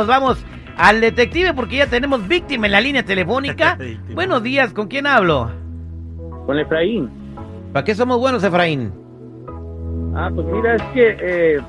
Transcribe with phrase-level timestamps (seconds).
[0.00, 0.38] Nos vamos
[0.78, 3.76] al detective porque ya tenemos víctima en la línea telefónica.
[4.14, 5.50] Buenos días, ¿con quién hablo?
[6.46, 7.10] Con Efraín.
[7.74, 8.94] ¿Para qué somos buenos, Efraín?
[10.16, 11.60] Ah, pues mira, es que eh,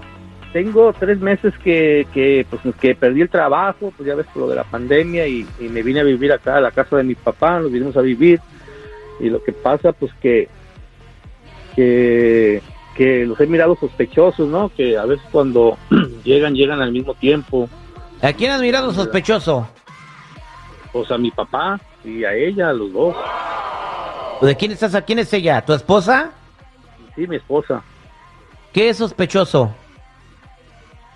[0.53, 4.47] tengo tres meses que, que, pues, que perdí el trabajo, pues ya ves por lo
[4.47, 7.15] de la pandemia y, y me vine a vivir acá a la casa de mi
[7.15, 8.39] papá, nos vinimos a vivir
[9.19, 10.47] y lo que pasa pues que
[11.75, 12.61] que,
[12.95, 14.69] que los he mirado sospechosos, ¿no?
[14.69, 15.77] Que a veces cuando
[16.23, 17.69] llegan, llegan al mismo tiempo.
[18.21, 19.67] ¿A quién has mirado sospechoso?
[20.91, 23.15] Pues a mi papá y a ella, a los dos.
[24.41, 24.93] ¿De quién estás?
[24.95, 25.63] ¿A quién es ella?
[25.65, 26.31] ¿Tu esposa?
[27.15, 27.81] Sí, mi esposa.
[28.73, 29.73] ¿Qué es sospechoso?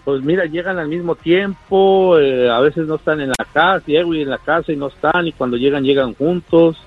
[0.03, 4.13] Pues mira, llegan al mismo tiempo, eh, a veces no están en la casa, llego
[4.13, 6.77] y en la casa y no están, y cuando llegan, llegan juntos,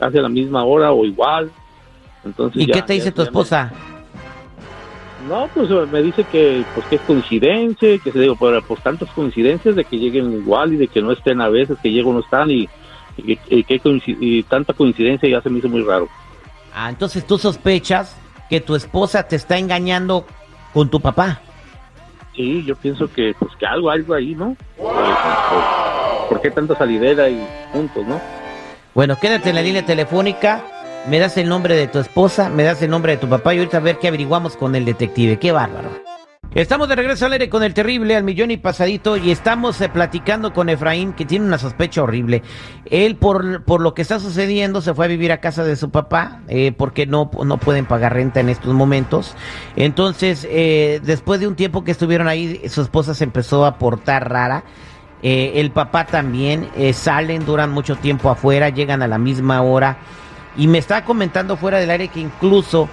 [0.00, 1.50] casi a la misma hora o igual.
[2.24, 3.72] Entonces ¿Y ya- qué te dice tu me- esposa?
[5.28, 9.08] No, pues me dice que pues que es coincidencia, que se digo, pero pues tantas
[9.10, 12.14] coincidencias de que lleguen igual y de que no estén a veces, que llegan o
[12.14, 12.68] no están y,
[13.16, 16.08] y, y que y tanta coincidencia ya se me hizo muy raro.
[16.74, 18.16] Ah, entonces tú sospechas
[18.50, 20.26] que tu esposa te está engañando
[20.74, 21.40] con tu papá.
[22.36, 24.56] Sí, yo pienso que pues que algo, algo ahí, ¿no?
[26.28, 27.40] ¿Por qué tanta salidera y
[27.72, 28.20] juntos, no?
[28.92, 30.62] Bueno, quédate en la línea telefónica,
[31.08, 33.58] me das el nombre de tu esposa, me das el nombre de tu papá y
[33.58, 35.38] ahorita a ver qué averiguamos con el detective.
[35.38, 35.90] Qué bárbaro.
[36.54, 39.88] Estamos de regreso al aire con el terrible al millón y pasadito y estamos eh,
[39.88, 42.42] platicando con Efraín que tiene una sospecha horrible.
[42.84, 45.90] Él por, por lo que está sucediendo se fue a vivir a casa de su
[45.90, 49.34] papá eh, porque no, no pueden pagar renta en estos momentos.
[49.74, 54.30] Entonces, eh, después de un tiempo que estuvieron ahí, su esposa se empezó a portar
[54.30, 54.64] rara.
[55.22, 59.96] El papá también salen, duran mucho tiempo afuera, llegan a la misma hora.
[60.56, 62.88] Y me está comentando fuera del aire que incluso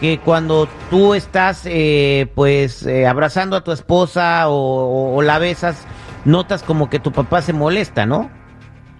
[0.00, 5.86] que cuando tú estás eh, pues eh, abrazando a tu esposa o, la besas,
[6.24, 8.30] notas como que tu papá se molesta, ¿no?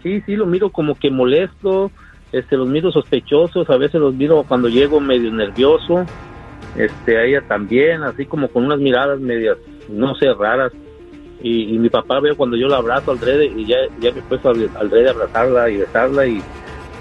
[0.03, 1.91] Sí, sí, lo miro como que molesto,
[2.33, 6.06] este, los miro sospechosos, a veces los miro cuando llego medio nervioso,
[6.77, 10.73] este, a ella también, así como con unas miradas medias, no sé, raras.
[11.43, 13.19] Y, y mi papá veo cuando yo la abrazo al
[13.59, 16.43] y ya, ya me he puesto al, al a abrazarla y besarla y,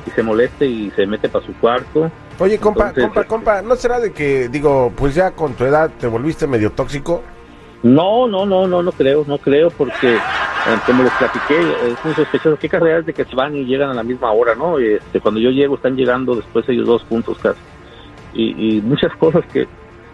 [0.06, 2.12] y se molesta y se mete para su cuarto.
[2.40, 5.90] Oye, compa, Entonces, compa, compa, ¿no será de que, digo, pues ya con tu edad
[6.00, 7.24] te volviste medio tóxico?
[7.84, 10.20] No, no, no, no, no creo, no creo, porque eh,
[10.86, 12.58] como les platiqué, es muy sospechoso.
[12.58, 14.80] ¿Qué carrera es de que se van y llegan a la misma hora, no?
[14.80, 17.60] Y, Este, cuando yo llego están llegando después ellos dos juntos casi.
[18.34, 19.68] Y, y muchas cosas que,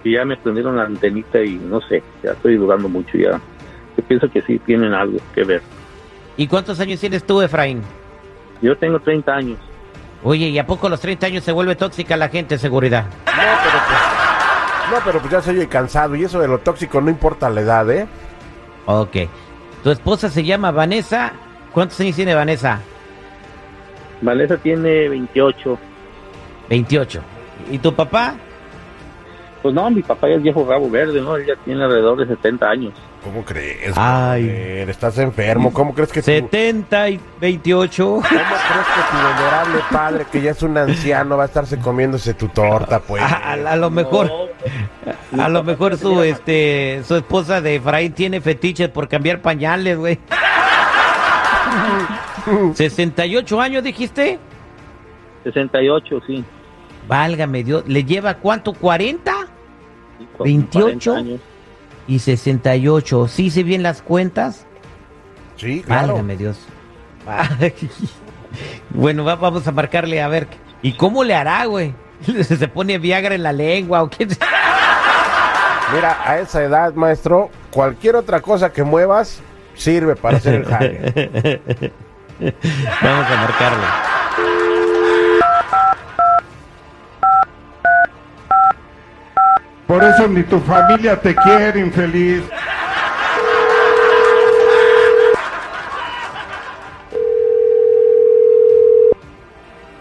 [0.03, 3.39] que ya me prendieron la antenita y no sé, ya estoy dudando mucho ya.
[3.97, 5.61] Yo pienso que sí tienen algo que ver.
[6.37, 7.81] ¿Y cuántos años tienes tú, Efraín?
[8.61, 9.59] Yo tengo 30 años.
[10.23, 13.05] Oye, ¿y a poco a los 30 años se vuelve tóxica la gente, seguridad?
[13.25, 13.31] No,
[13.63, 17.09] pero pues, no, pero pues ya se oye cansado y eso de lo tóxico no
[17.09, 18.07] importa la edad, ¿eh?
[18.85, 19.17] Ok.
[19.83, 21.33] Tu esposa se llama Vanessa.
[21.73, 22.79] ¿Cuántos años tiene Vanessa?
[24.21, 25.79] Vanessa tiene 28.
[26.69, 27.21] 28.
[27.71, 28.35] ¿Y tu papá?
[29.61, 31.35] Pues no, mi papá ya es viejo rabo verde, ¿no?
[31.35, 32.93] Él ya tiene alrededor de 70 años.
[33.23, 33.93] ¿Cómo crees?
[33.95, 34.45] Ay.
[34.45, 34.89] brother?
[34.89, 35.71] Estás enfermo.
[35.71, 38.03] ¿Cómo crees que tu, 70 y 28.
[38.05, 42.33] ¿Cómo crees que tu venerable padre, que ya es un anciano, va a estarse comiéndose
[42.33, 43.21] tu torta, pues?
[43.21, 44.31] A, a- a lo mejor,
[45.31, 49.97] No, a lo mejor su este su esposa de Efraín tiene fetiches por cambiar pañales,
[49.97, 50.19] güey.
[52.73, 54.39] 68 años dijiste?
[55.43, 56.43] 68, sí.
[57.07, 58.73] Válgame Dios, ¿le lleva cuánto?
[58.73, 59.19] ¿40?
[60.17, 61.11] Sí, con 28.
[61.11, 61.39] 40 años.
[62.07, 63.27] Y 68.
[63.27, 64.65] ¿Sí se bien las cuentas?
[65.57, 66.07] Sí, claro.
[66.09, 66.57] Válgame Dios.
[67.27, 67.73] Ay.
[68.89, 70.47] Bueno, va- vamos a marcarle a ver.
[70.81, 71.93] ¿Y cómo le hará, güey?
[72.43, 74.27] ¿Se pone Viagra en la lengua o qué?
[75.93, 79.41] Mira, a esa edad, maestro, cualquier otra cosa que muevas
[79.75, 81.61] sirve para hacer el jale.
[83.01, 83.85] Vamos a marcarle.
[89.91, 92.43] Por eso ni tu familia te quiere, infeliz.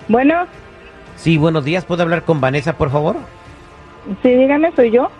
[0.09, 0.47] Bueno,
[1.17, 1.85] Sí, buenos días.
[1.85, 3.17] ¿Puedo hablar con Vanessa, por favor?
[4.23, 5.11] sí, dígame, soy yo.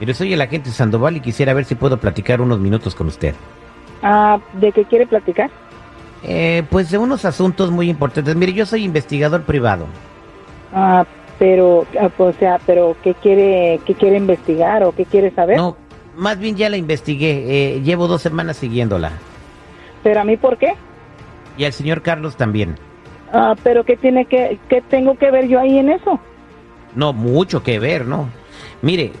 [0.00, 3.34] Mire, soy el agente Sandoval y quisiera ver si puedo platicar unos minutos con usted.
[4.02, 5.50] Ah, ¿De qué quiere platicar?
[6.22, 8.34] Eh, pues de unos asuntos muy importantes.
[8.34, 9.86] Mire, yo soy investigador privado.
[10.74, 11.04] Ah,
[11.38, 15.56] pero, ah, o sea, pero ¿qué quiere, qué quiere investigar o qué quiere saber?
[15.56, 15.76] No,
[16.16, 17.76] más bien ya la investigué.
[17.76, 19.12] Eh, llevo dos semanas siguiéndola.
[20.02, 20.74] Pero a mí, ¿por qué?
[21.56, 22.76] Y al señor Carlos también.
[23.32, 26.20] Ah, pero ¿qué tiene que, qué tengo que ver yo ahí en eso?
[26.94, 28.28] No, mucho que ver, ¿no?
[28.82, 29.12] Mire,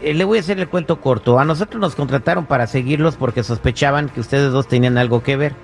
[0.00, 1.38] eh, le voy a hacer el cuento corto.
[1.38, 5.54] A nosotros nos contrataron para seguirlos porque sospechaban que ustedes dos tenían algo que ver.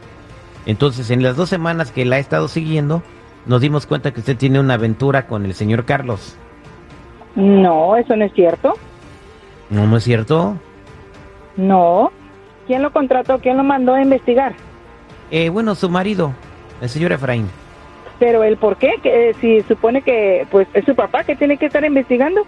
[0.67, 3.03] Entonces, en las dos semanas que la he estado siguiendo,
[3.47, 6.37] nos dimos cuenta que usted tiene una aventura con el señor Carlos.
[7.35, 8.75] No, eso no es cierto.
[9.71, 10.57] ¿No, no es cierto?
[11.57, 12.13] No.
[12.67, 13.39] ¿Quién lo contrató?
[13.39, 14.55] ¿Quién lo mandó a investigar?
[15.31, 16.33] Eh, bueno, su marido,
[16.81, 17.49] el señor Efraín.
[18.19, 21.57] Pero el por qué, que eh, si supone que pues es su papá que tiene
[21.57, 22.43] que estar investigando.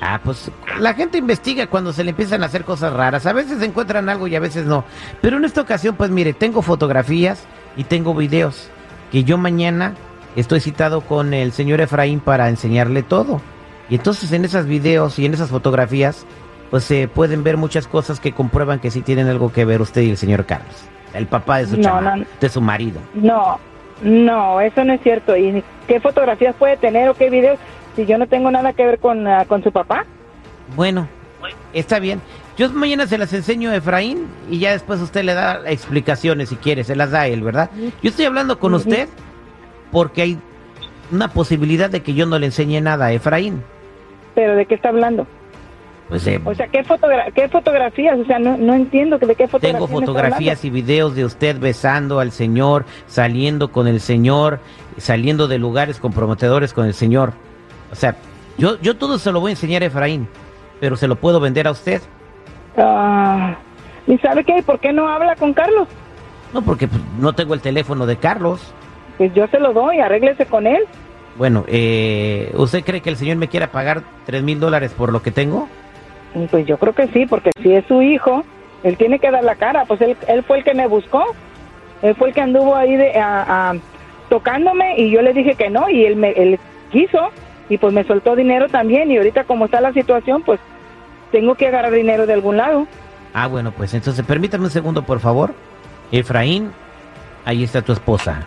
[0.00, 3.26] Ah, pues la gente investiga cuando se le empiezan a hacer cosas raras.
[3.26, 4.84] A veces encuentran algo y a veces no.
[5.20, 7.46] Pero en esta ocasión, pues mire, tengo fotografías
[7.76, 8.70] y tengo videos
[9.10, 9.94] que yo mañana
[10.36, 13.40] estoy citado con el señor Efraín para enseñarle todo.
[13.90, 16.26] Y entonces en esos videos y en esas fotografías,
[16.70, 20.02] pues se pueden ver muchas cosas que comprueban que sí tienen algo que ver usted
[20.02, 20.74] y el señor Carlos,
[21.14, 22.24] el papá de su No, chama- no.
[22.40, 23.00] de su marido.
[23.14, 23.58] No,
[24.02, 25.36] no, eso no es cierto.
[25.36, 27.58] ¿Y qué fotografías puede tener o qué videos
[27.96, 30.04] si yo no tengo nada que ver con, ah, con su papá?
[30.76, 31.08] Bueno,
[31.72, 32.20] está bien.
[32.58, 36.56] Yo mañana se las enseño a Efraín y ya después usted le da explicaciones si
[36.56, 37.70] quiere, se las da él, ¿verdad?
[38.02, 39.08] Yo estoy hablando con usted
[39.90, 40.38] porque hay
[41.10, 43.62] una posibilidad de que yo no le enseñe nada a Efraín.
[44.34, 45.26] ¿Pero de qué está hablando?
[46.08, 48.18] Pues eh, O sea, ¿qué, fotogra qué fotografías?
[48.18, 51.58] O sea, no, no entiendo que de qué fotografías tengo fotografías y videos de usted
[51.58, 54.60] besando al Señor, saliendo con el Señor,
[54.96, 57.34] saliendo de lugares comprometedores con el Señor.
[57.92, 58.16] O sea,
[58.56, 60.28] yo, yo todo se lo voy a enseñar a Efraín,
[60.80, 62.00] pero se lo puedo vender a usted.
[62.78, 63.56] Ah,
[64.06, 64.62] ¿Y sabe qué?
[64.62, 65.88] ¿Por qué no habla con Carlos?
[66.54, 68.72] No, porque pues, no tengo el teléfono de Carlos.
[69.18, 70.84] Pues yo se lo doy, arréglese con él.
[71.36, 75.20] Bueno, eh, ¿usted cree que el señor me quiera pagar tres mil dólares por lo
[75.22, 75.68] que tengo?
[76.34, 78.44] Y Pues yo creo que sí, porque si es su hijo,
[78.82, 79.84] él tiene que dar la cara.
[79.84, 81.24] Pues él, él fue el que me buscó.
[82.02, 83.74] Él fue el que anduvo ahí de, a- a-
[84.28, 86.58] tocándome y yo le dije que no y él, me, él
[86.92, 87.30] quiso
[87.68, 90.60] y pues me soltó dinero también y ahorita como está la situación, pues
[91.32, 92.86] tengo que agarrar dinero de algún lado.
[93.34, 95.54] Ah, bueno, pues entonces permítame un segundo, por favor.
[96.12, 96.70] Efraín,
[97.44, 98.42] ahí está tu esposa.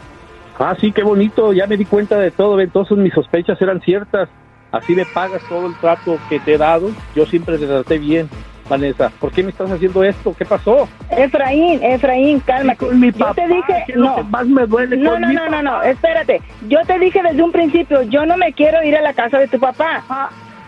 [0.64, 4.30] Ah, sí, qué bonito, ya me di cuenta de todo, entonces mis sospechas eran ciertas.
[4.72, 8.30] Así me pagas todo el trato que te he dado, yo siempre te traté bien,
[8.70, 9.12] Vanessa.
[9.20, 10.36] ¿Por qué me estás haciendo esto?
[10.38, 10.88] ¿Qué pasó?
[11.10, 12.86] Efraín, Efraín, cálmate.
[12.86, 14.16] Con mi yo papá, te dije, que es lo no.
[14.18, 16.42] que más me duele No, con no, mi no, no, no, espérate.
[16.70, 19.48] Yo te dije desde un principio, yo no me quiero ir a la casa de
[19.48, 20.04] tu papá.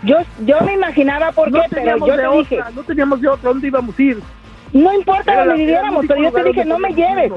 [0.01, 2.84] Yo, yo me imaginaba por qué, no pero teníamos yo de te otra, dije, no
[2.84, 4.18] teníamos de otra, ¿dónde íbamos a ir?
[4.74, 7.31] no importa el viviéramos, pero yo te dije, no me lleves.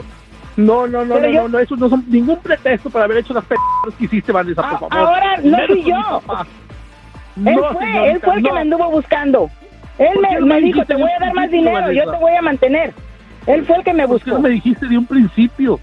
[0.56, 3.34] No, no, no, no, yo- no, no, eso no son ningún pretexto para haber hecho
[3.34, 3.54] las p
[3.98, 5.08] que hiciste, Vanessa, Ah, por favor.
[5.08, 6.20] ahora no fui yo.
[6.26, 6.46] papá.
[7.36, 8.54] Él No, fue, señorita, él fue el que no.
[8.54, 9.50] me anduvo buscando.
[9.98, 12.32] Él ¿Por me, no me dijo, te voy a dar más dinero, yo te voy
[12.34, 12.94] a mantener.
[13.46, 14.38] Él fue el que me ¿Por qué buscó.
[14.38, 15.78] no me dijiste de un principio?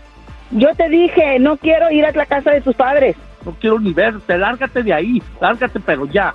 [0.51, 3.15] Yo te dije, no quiero ir a la casa de tus padres.
[3.45, 6.33] No quiero ni verte, lárgate de ahí, lárgate, pero ya.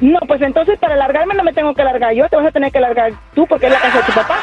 [0.00, 2.72] No, pues entonces para largarme no me tengo que largar yo, te vas a tener
[2.72, 4.36] que largar tú porque es la casa de tu papá.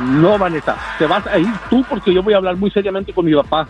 [0.00, 3.24] No, Vanessa, te vas a ir tú porque yo voy a hablar muy seriamente con
[3.24, 3.66] mi papá.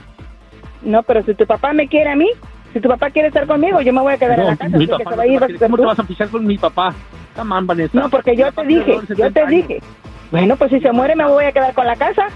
[0.82, 2.28] No, pero si tu papá me quiere a mí,
[2.72, 4.76] si tu papá quiere estar conmigo, yo me voy a quedar en la casa.
[4.76, 6.94] mi que se va a ir, ¿Cómo te vas a fijar con mi papá?
[7.38, 7.98] On, Vanessa.
[7.98, 9.50] No, porque yo te dije, yo 70 te años.
[9.50, 9.80] dije.
[10.30, 12.28] Bueno, pues si se muere me voy a quedar con la casa.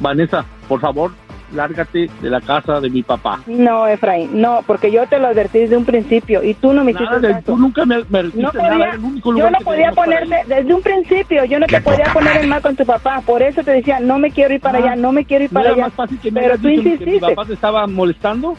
[0.00, 1.12] Vanessa, por favor,
[1.54, 3.40] lárgate de la casa de mi papá.
[3.46, 6.92] No, Efraín, no, porque yo te lo advertí desde un principio y tú no me
[6.92, 7.52] Nada hiciste caso.
[7.52, 10.26] tú nunca me, me dijiste No nada, podía, el único yo no que podía ponerte,
[10.46, 10.54] ir.
[10.54, 13.62] desde un principio, yo no te podía poner en mal con tu papá, por eso
[13.62, 15.66] te decía, no me quiero ir para Ah, allá, no me quiero ir ¿No para
[15.70, 15.84] era allá.
[15.86, 17.20] más fácil que me Pero tú que mi insististe.
[17.20, 18.54] papá te estaba molestando?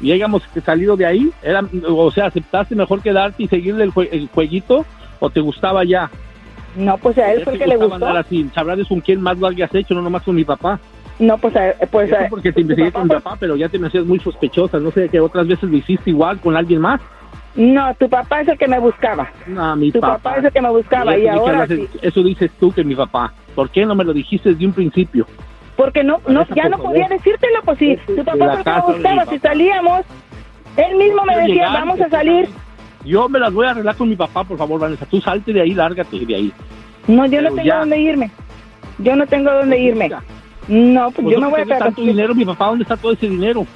[0.00, 4.08] Y hayamos salido de ahí, era, o sea, ¿aceptaste mejor quedarte y seguirle el, jue-
[4.10, 4.84] el jueguito
[5.20, 6.10] o te gustaba ya?
[6.74, 8.06] No, pues a él Ya fue el que le gustaba gustó.
[8.08, 10.80] andar así, sabrás con quién más lo hayas hecho, no nomás con mi papá.
[11.18, 13.56] No, pues, a- pues Eso a- porque te tu investigué papá con mi papá, pero
[13.56, 14.78] ya te me hacías muy sospechosa.
[14.78, 17.00] No sé que otras veces lo hiciste igual con alguien más.
[17.54, 19.30] No, tu papá es el que me buscaba.
[19.46, 20.14] No, mi Tu papá.
[20.18, 21.86] papá es el que me buscaba y ahora sí.
[22.00, 23.32] Eso dices tú que mi papá.
[23.54, 25.26] ¿Por qué no me lo dijiste desde un principio?
[25.76, 28.70] Porque no, no ya no podía decírtelo, pues si tu papá la fue el que
[28.70, 30.00] me buscaba, si salíamos,
[30.76, 32.48] él mismo me decía, llegar, vamos a salir.
[33.04, 35.04] Yo me las voy a arreglar con mi papá, por favor, Vanessa.
[35.06, 36.52] Tú salte de ahí, lárgate de ahí.
[37.08, 37.78] No, yo no tengo ya.
[37.80, 38.30] dónde irme.
[38.98, 40.04] Yo no tengo dónde irme.
[40.04, 40.22] Mira,
[40.68, 43.12] No, pues yo vosotros me voy a quedar tanto dinero, mi papá, ¿dónde está todo
[43.12, 43.66] ese dinero?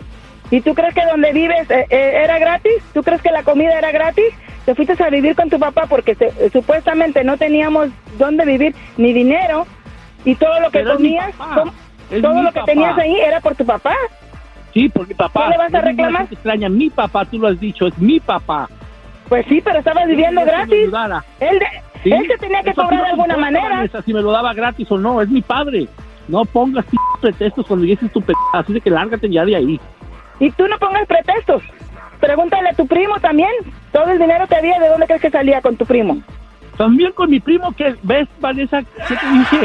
[0.51, 2.73] ¿Y tú crees que donde vives eh, eh, era gratis?
[2.95, 4.27] ¿Tú crees que la comida era gratis?
[4.65, 7.89] Te fuiste a vivir con tu papá porque se- eh, supuestamente no teníamos
[8.19, 9.67] dónde vivir ni dinero
[10.25, 11.33] y todo lo que mi comías,
[12.23, 12.67] todo mi lo que papá.
[12.67, 13.95] tenías ahí era por tu papá.
[14.73, 15.45] Sí, por mi papá.
[15.45, 16.29] ¿Qué le vas a reclamar?
[16.31, 18.69] extraña, mi papá, tú lo has dicho, es mi papá.
[19.29, 20.89] Pues sí, pero estabas viviendo gratis.
[21.41, 21.67] Él, de-
[22.05, 23.89] Sí, él se tenía que eso cobrar no de alguna manera.
[24.05, 25.89] Si me lo daba gratis o no, es mi padre.
[26.29, 26.85] No pongas
[27.21, 29.81] pretextos cuando dices tu p así de que lárgate ya de ahí.
[30.41, 31.63] Y tú no pongas pretextos.
[32.21, 33.51] Pregúntale a tu primo también.
[33.93, 36.19] Todo el dinero que había, ¿de dónde crees que salía con tu primo?
[36.77, 39.61] También con mi primo, que ves, Vanessa, ¿qué te dije?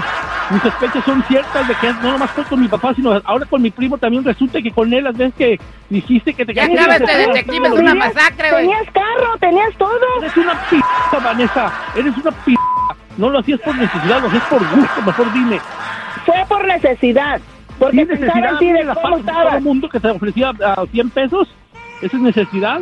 [0.50, 3.62] Mis sospechas son ciertas de que no nomás fue con mi papá, sino ahora con
[3.62, 6.86] mi primo también resulta que con él las veces que dijiste que te Ya querías-
[6.88, 8.64] acaba este detective, es una masacre, güey.
[8.64, 10.00] Tenías carro, tenías todo.
[10.20, 10.78] Eres una p***,
[11.22, 12.56] Vanessa, eres una p***.
[13.18, 15.60] No lo hacías por necesidad, lo hacías por gusto, mejor dime.
[16.48, 17.42] Fue por necesidad.
[17.80, 20.52] Porque ¿Tienes pensaba en necesidad ti de cómo de todo el mundo que te ofrecía
[20.64, 21.48] a 100 pesos?
[22.02, 22.82] ¿Esa es necesidad?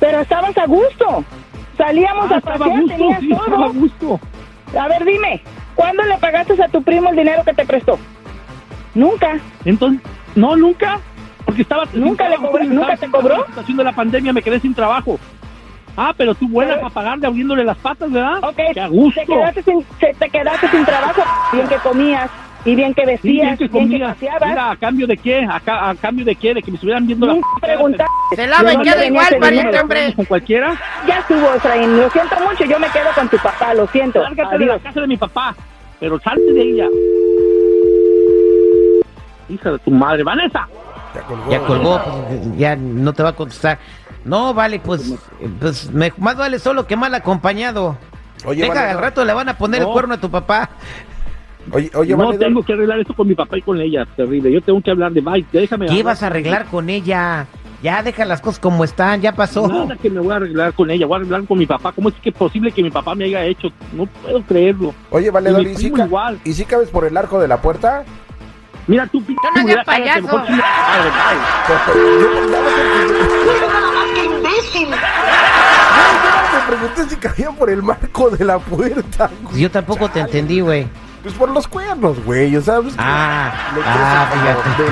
[0.00, 1.24] Pero estabas a gusto.
[1.76, 3.72] Salíamos Ah, a estaba a pasear, gusto, tenías sí, estaba a todo.
[3.72, 4.20] gusto.
[4.78, 5.42] A ver, dime,
[5.74, 7.98] ¿cuándo le pagaste a tu primo el dinero que te prestó?
[8.94, 9.38] Nunca.
[9.64, 10.00] Entonces,
[10.34, 11.00] no, nunca.
[11.44, 11.84] Porque estaba.
[11.92, 13.38] ¿Nunca le estaba nunca te cobró?
[13.38, 15.18] La situación de la pandemia me quedé sin trabajo.
[15.96, 18.38] Ah, pero tú buena para pagarle abriéndole las patas, ¿verdad?
[18.42, 19.20] Ok, Que a gusto.
[19.20, 21.24] Te, quedaste sin, se- te quedaste sin trabajo.
[21.50, 22.30] Bien que comías,
[22.64, 24.08] y bien que vestías, bien que comía.
[24.14, 24.48] paseabas.
[24.50, 25.46] Mira, ¿a cambio de qué?
[25.50, 26.52] ¿A, ca- a cambio de qué?
[26.54, 28.12] De que me estuvieran viendo la Nunca p- preguntaste.
[28.36, 30.14] Se lava y ¿De queda dónde igual, pariente, hombre.
[30.14, 30.74] ¿Con cualquiera?
[31.06, 31.96] Ya estuvo, Efraín.
[31.96, 32.64] Lo siento mucho.
[32.64, 33.72] Yo me quedo con tu papá.
[33.74, 34.20] Lo siento.
[34.22, 35.54] Lárgate de la casa de mi papá.
[35.98, 36.86] Pero salte de ella.
[39.48, 40.68] Hija de tu madre, Vanessa.
[41.14, 41.50] Ya colgó.
[41.50, 43.78] Ya colgó, pues, ya no te va a contestar.
[44.24, 45.14] No, vale, pues,
[45.60, 47.96] pues me- más vale solo que mal acompañado.
[48.44, 49.88] Oye, Deja, al rato le van a poner No.
[49.88, 50.70] el cuerno a tu papá.
[51.72, 52.46] Oye, oye, no valedor.
[52.46, 54.06] tengo que arreglar esto con mi papá y con ella.
[54.16, 54.50] Terrible.
[54.52, 55.48] Yo tengo que hablar de Mike.
[55.52, 56.04] Déjame ¿Qué hablar.
[56.06, 57.46] vas a arreglar con ella?
[57.82, 59.66] Ya deja las cosas como están, ya pasó.
[59.66, 61.92] Nada que me voy a arreglar con ella, voy a arreglar con mi papá.
[61.92, 63.68] ¿Cómo es que es posible que mi papá me haya hecho?
[63.94, 64.94] No puedo creerlo.
[65.10, 66.38] Oye, valedor, Y ¿y si, igual.
[66.44, 68.04] ¿y si cabes por el arco de la puerta?
[68.86, 70.22] Mira tú, pinche No, no cállate, payaso.
[70.22, 72.50] mejor tu madre, bye.
[76.52, 79.30] Me pregunté si cabían por el marco de la puerta.
[79.54, 80.86] Yo tampoco te entendí, güey.
[81.22, 82.56] Pues por los cuernos, güey.
[82.56, 84.90] O sea, pues, Ah, le ah, fíjate.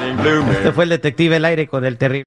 [0.00, 0.52] Ding, blue man.
[0.52, 2.24] Este fue el detective el aire con el terrible.